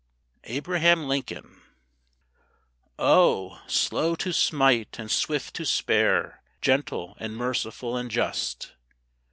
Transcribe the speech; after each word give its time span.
ABRAHAM 0.45 1.03
LINCOLN 1.07 1.61
Oh, 2.97 3.61
slow 3.67 4.15
to 4.15 4.33
smite 4.33 4.97
and 4.97 5.11
swift 5.11 5.53
to 5.57 5.63
spare, 5.63 6.41
Gentle 6.59 7.15
and 7.19 7.37
merciful 7.37 7.95
and 7.95 8.09
just! 8.09 8.71